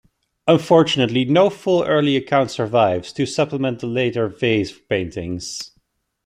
[0.47, 5.69] Unfortunately no full early account survives, to supplement the later vase-paintings.